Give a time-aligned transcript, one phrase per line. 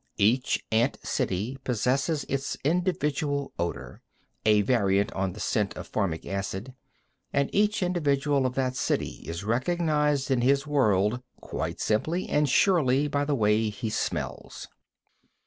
[0.17, 4.01] Each ant city possesses its individual odor
[4.47, 6.73] a variant on the scent of formic acid
[7.31, 13.07] and each individual of that city is recognized in his world quite simply and surely
[13.07, 14.67] by the way he smells.